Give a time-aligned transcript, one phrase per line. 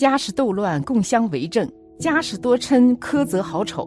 [0.00, 1.68] 家事斗乱，共相为政；
[1.98, 3.86] 家事多嗔，苛责好丑。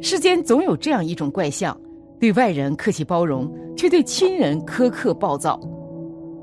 [0.00, 1.76] 世间总有这样一种怪象：
[2.20, 5.60] 对外人客气包容，却对亲人苛刻暴躁。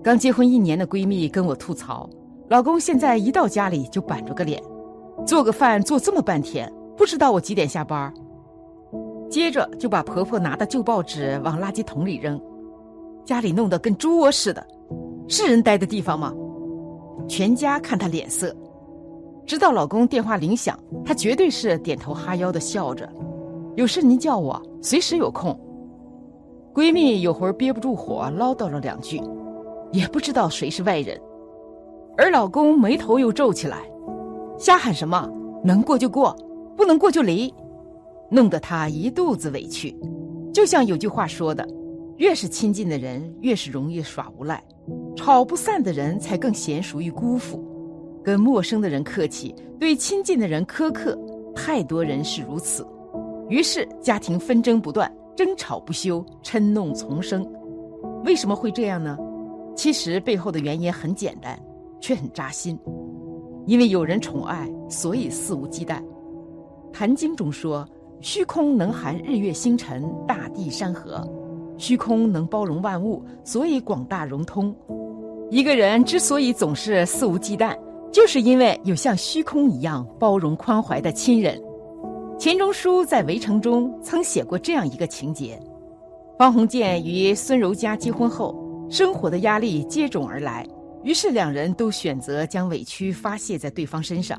[0.03, 2.09] 刚结婚一年的闺蜜跟我吐槽，
[2.49, 4.61] 老公现在一到家里就板着个脸，
[5.25, 8.13] 做个饭做这么半天，不知道我几点下班。
[9.29, 12.37] 接着就把婆婆拿的旧报纸往垃圾桶里扔，
[13.23, 14.67] 家里弄得跟猪窝似的，
[15.29, 16.33] 是人待的地方吗？
[17.29, 18.53] 全家看她脸色。
[19.45, 23.07] 直到老公电话铃响，她绝对是点头哈腰的笑着。
[23.75, 25.57] 有事您叫我，随时有空。
[26.73, 29.21] 闺蜜有会儿憋不住火，唠叨了两句，
[29.91, 31.19] 也不知道谁是外人。
[32.17, 33.77] 而老公眉头又皱起来，
[34.57, 35.29] 瞎喊什么？
[35.63, 36.35] 能过就过，
[36.75, 37.53] 不能过就离，
[38.29, 39.95] 弄得她一肚子委屈。
[40.53, 41.67] 就像有句话说的
[42.17, 44.57] ：“越是亲近的人，越是容易耍无赖；
[45.15, 47.63] 吵不散的人，才更娴熟于辜负。”
[48.23, 51.17] 跟陌生的人客气，对亲近的人苛刻，
[51.55, 52.85] 太多人是如此。
[53.49, 57.45] 于是家庭纷争不断，争吵不休，嗔弄丛生。
[58.23, 59.17] 为什么会这样呢？
[59.75, 61.59] 其实背后的原因很简单，
[61.99, 62.77] 却很扎心。
[63.65, 65.97] 因为有人宠爱，所以肆无忌惮。
[66.91, 67.87] 《坛经》中说
[68.21, 71.25] ：“虚空能含日月星辰，大地山河。
[71.77, 74.75] 虚空能包容万物，所以广大融通。”
[75.49, 77.77] 一个人之所以总是肆无忌惮。
[78.11, 81.61] 就是因为有像虚空一样包容宽怀的亲人，
[82.37, 85.57] 钱钟书在《围城》中曾写过这样一个情节：
[86.37, 88.53] 方鸿渐与孙柔嘉结婚后，
[88.89, 90.67] 生活的压力接踵而来，
[91.03, 94.37] 于是两人都选择将委屈发泄在对方身上。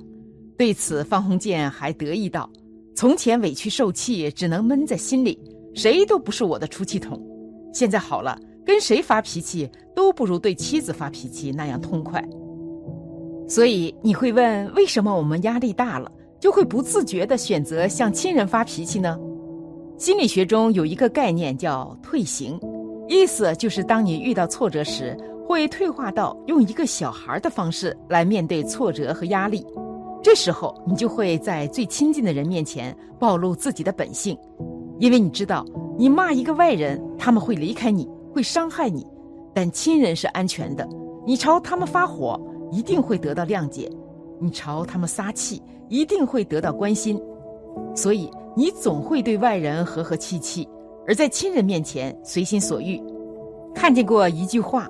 [0.58, 2.48] 对此，方鸿渐还得意道
[2.94, 5.38] ：“从前委屈受气，只能闷在心里，
[5.74, 7.18] 谁都不是我的出气筒。
[7.72, 12.22] 现在好了，跟谁发脾气都不如对妻子发脾气那样痛快。”
[13.52, 19.20] 所以你会问，为什么我们压力大了就会不自觉地选择向亲人发脾气呢？
[19.98, 22.58] 心理学中有一个概念叫退行，
[23.08, 25.14] 意思就是当你遇到挫折时，
[25.46, 29.62] 会退化到用一个小孩的方式来面对挫折和压力。
[30.22, 34.34] 这时候你就会在最亲近的人面前暴露自己的本性，
[34.98, 35.62] 因为你知道，
[35.98, 39.06] 你骂一个外人，他们会离开你，会伤害你，
[39.52, 40.88] 但亲人是安全的，
[41.26, 42.40] 你朝他们发火。
[42.72, 43.88] 一定会得到谅解，
[44.40, 47.20] 你朝他们撒气，一定会得到关心，
[47.94, 50.66] 所以你总会对外人和和气气，
[51.06, 53.00] 而在亲人面前随心所欲。
[53.74, 54.88] 看见过一句话：“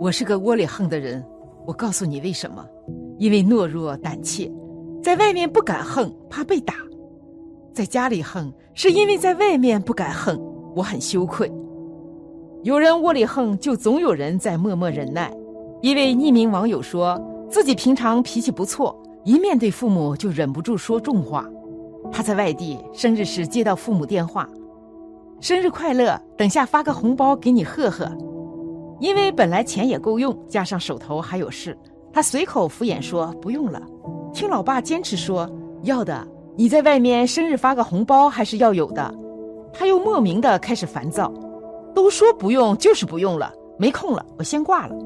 [0.00, 1.24] 我是个窝里横的人。”
[1.66, 2.66] 我告诉你为什么？
[3.18, 4.50] 因为懦弱胆怯，
[5.02, 6.74] 在外面不敢横，怕被打；
[7.72, 10.38] 在家里横，是因为在外面不敢横，
[10.74, 11.50] 我很羞愧。
[12.64, 15.32] 有人窝里横，就总有人在默默忍耐。
[15.84, 21.46] 一位匿名网友说自己平常脾气不错，一面对父母就忍不住说重话。
[22.10, 24.48] 他在外地生日时接到父母电话
[25.42, 28.10] ：“生日快乐，等下发个红包给你贺贺。”
[28.98, 31.76] 因为本来钱也够用，加上手头还有事，
[32.10, 33.78] 他随口敷衍说不用了。
[34.32, 35.46] 听老爸坚持说
[35.82, 39.14] 要的，你在外面生日发个红包还是要有的。
[39.70, 41.30] 他又莫名的开始烦躁，
[41.94, 44.96] 都说不用就是不用了，没空了，我先挂了。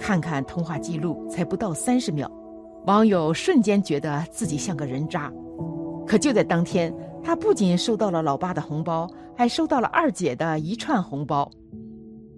[0.00, 2.28] 看看通话记录，才不到三十秒，
[2.86, 5.30] 网友瞬间觉得自己像个人渣。
[6.06, 9.06] 可就在当天，他不仅收到了老爸的红包，
[9.36, 11.48] 还收到了二姐的一串红包，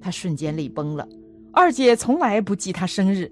[0.01, 1.09] 他瞬间泪崩了。
[1.53, 3.31] 二姐从来不记他生日，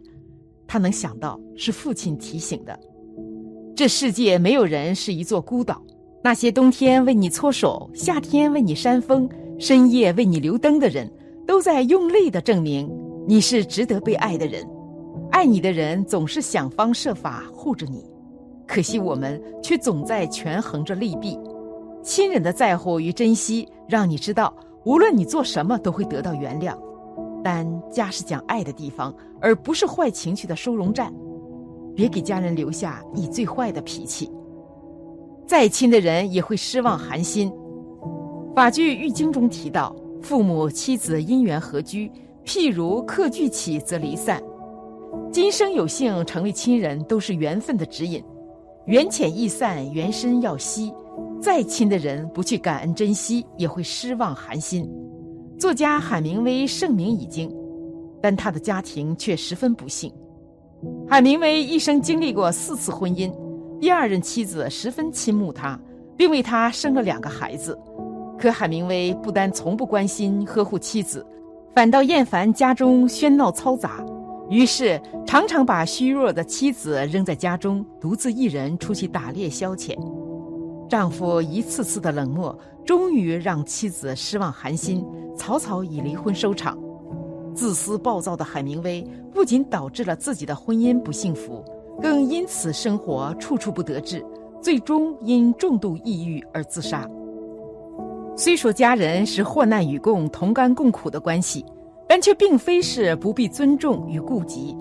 [0.66, 2.78] 他能想到是父亲提醒的。
[3.74, 5.82] 这世界没有人是一座孤岛，
[6.22, 11.10] 那些冬天为你搓手，夏天为你扇风，深夜为你留灯的人，
[11.46, 12.88] 都在用力的证明。
[13.30, 14.68] 你是值得被爱的人，
[15.30, 18.04] 爱你的人总是想方设法护着你，
[18.66, 21.38] 可惜我们却总在权衡着利弊。
[22.02, 24.52] 亲人的在乎与珍惜，让你知道
[24.84, 26.76] 无论你做什么都会得到原谅。
[27.40, 31.14] 但家是讲爱的地方，而不是坏情绪的收容站。
[31.94, 34.28] 别给家人留下你最坏的脾气。
[35.46, 37.48] 再亲的人也会失望寒心。
[38.56, 42.10] 法句玉经中提到，父母妻子因缘合居。
[42.44, 44.42] 譬如客聚起则离散，
[45.32, 48.22] 今生有幸成为亲人，都是缘分的指引。
[48.86, 50.92] 缘浅易散，缘深要惜。
[51.40, 54.90] 再亲的人不去感恩珍惜，也会失望寒心。
[55.58, 57.54] 作家海明威盛名已经，
[58.20, 60.12] 但他的家庭却十分不幸。
[61.06, 63.32] 海明威一生经历过四次婚姻，
[63.78, 65.78] 第二任妻子十分倾慕他，
[66.16, 67.78] 并为他生了两个孩子。
[68.38, 71.24] 可海明威不单从不关心呵护妻子。
[71.72, 74.04] 反倒厌烦家中喧闹嘈杂，
[74.48, 79.96] 于是常常把虚弱的妻子扔在家中，独自一人出去打猎消遣。
[80.88, 85.06] 丈夫一次次的冷漠，终于让妻子失望寒心，
[85.36, 86.76] 草草以离婚收场。
[87.54, 91.64] 自私暴躁的海明威不仅导致了自己的婚姻不幸福，
[92.02, 94.24] 更因此生活处处不得志，
[94.60, 97.08] 最终因重度抑郁而自杀。
[98.36, 101.64] 虽说家人是患难与共、同甘共苦的关系，
[102.08, 104.76] 但却并非是不必尊重与顾及。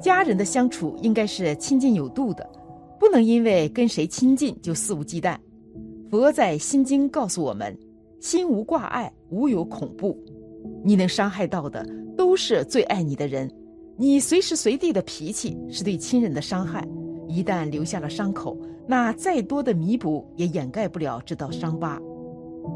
[0.00, 2.48] 家人的相处应该是亲近有度的。
[2.96, 5.36] 不能因为跟谁亲近就肆无忌惮。
[6.10, 7.76] 佛在《心经》告诉我们
[8.20, 10.16] ：“心无挂碍，无有恐怖。”
[10.82, 11.84] 你能伤害到的
[12.16, 13.50] 都是最爱你的人。
[13.96, 16.86] 你随时随地的脾气是对亲人的伤害。
[17.28, 18.56] 一旦留下了伤口，
[18.86, 22.00] 那再多的弥补也掩盖不了这道伤疤。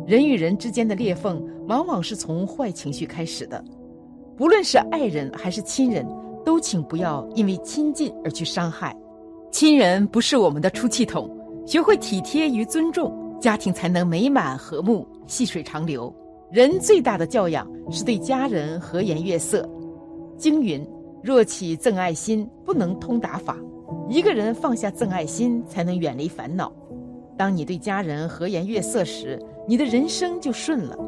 [0.06, 3.62] 人与人之间的裂缝，往往是从坏情绪开始的。
[4.36, 6.06] 不论是爱人还是亲人，
[6.44, 8.96] 都请不要因为亲近而去伤害。
[9.50, 11.28] 亲人不是我们的出气筒，
[11.66, 16.14] 学会体贴与尊重，家庭才能美满和睦、细水长流。
[16.50, 19.68] 人最大的教养是对家人和颜悦色。
[20.36, 20.86] 经云：
[21.22, 23.56] 若起憎爱心，不能通达法。
[24.08, 26.72] 一个人放下憎爱心，才能远离烦恼。
[27.38, 30.98] 当你对家人和颜悦色时，你的人生就顺了。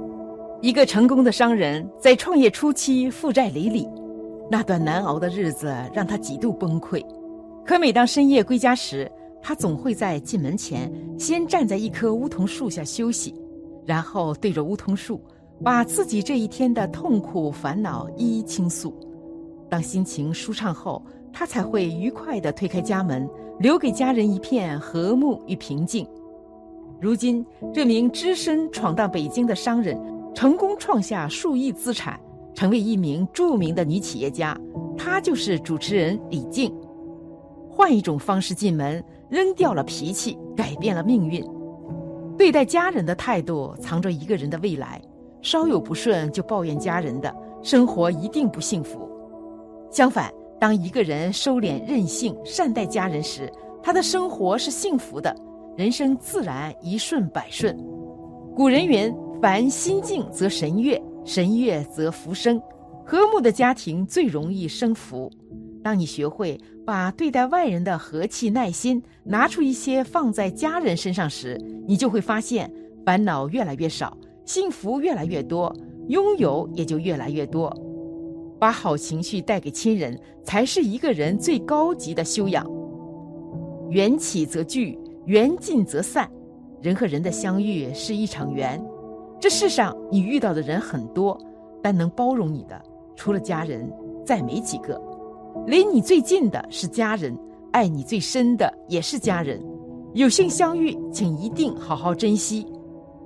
[0.62, 3.84] 一个成功的商人，在创业初期负债累累，
[4.48, 7.04] 那段难熬的日子让他极度崩溃。
[7.64, 9.10] 可每当深夜归家时，
[9.42, 13.34] 他总会在进门前先站在一棵梧桐树下休息，
[13.84, 15.20] 然后对着梧桐树，
[15.64, 18.94] 把自己这一天的痛苦烦恼一一倾诉。
[19.68, 23.28] 当心情舒畅后，他才会愉快地推开家门，
[23.58, 26.06] 留给家人一片和睦与平静。
[27.00, 29.98] 如今，这名只身闯荡北京的商人，
[30.34, 32.20] 成功创下数亿资产，
[32.54, 34.54] 成为一名著名的女企业家。
[34.98, 36.70] 她就是主持人李静。
[37.70, 41.42] 换一种方式进门，扔掉了脾气，改变了命运。
[42.36, 45.00] 对待家人的态度，藏着一个人的未来。
[45.40, 49.08] 稍有不顺就抱怨家人的，生活一定不幸福。
[49.90, 53.50] 相反，当一个人收敛任性，善待家人时，
[53.82, 55.34] 他的生活是幸福的，
[55.76, 57.76] 人生自然一顺百顺。
[58.54, 62.60] 古人云：“凡心静则神悦，神悦则福生。”
[63.06, 65.30] 和睦的家庭最容易生福。
[65.82, 71.58] 当你学会把对待外人的和气耐心拿出一些放在家人身上时，
[71.88, 72.70] 你就会发现
[73.04, 75.74] 烦恼越来越少，幸福越来越多，
[76.08, 77.74] 拥有也就越来越多。
[78.60, 82.64] 把好情绪带给亲人，才是一个人最高级的修养。
[83.88, 84.96] 缘起则聚，
[85.30, 86.28] 缘尽则散。
[86.82, 88.84] 人和人的相遇是一场缘。
[89.38, 91.38] 这世上你遇到的人很多，
[91.80, 92.82] 但能包容你的，
[93.14, 93.88] 除了家人，
[94.26, 95.00] 再没几个。
[95.68, 97.38] 离你最近的是家人，
[97.70, 99.64] 爱你最深的也是家人。
[100.14, 102.66] 有幸相遇，请一定好好珍惜。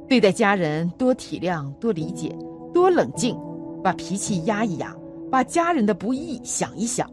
[0.07, 2.37] 对待家人，多体谅，多理解，
[2.75, 3.35] 多冷静，
[3.83, 4.95] 把脾气压一压，
[5.31, 7.11] 把家人的不易想一想，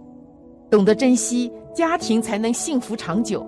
[0.69, 3.47] 懂得珍惜，家庭才能幸福长久。